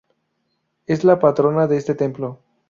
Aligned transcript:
Es 0.87 1.03
la 1.03 1.19
patrona 1.19 1.67
de 1.67 1.77
este 1.77 1.93
templo. 1.93 2.39